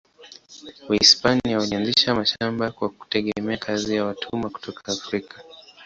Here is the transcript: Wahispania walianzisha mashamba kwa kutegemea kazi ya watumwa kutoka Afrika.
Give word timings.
Wahispania 0.89 1.57
walianzisha 1.57 2.15
mashamba 2.15 2.71
kwa 2.71 2.89
kutegemea 2.89 3.57
kazi 3.57 3.95
ya 3.95 4.05
watumwa 4.05 4.49
kutoka 4.49 4.91
Afrika. 4.91 5.41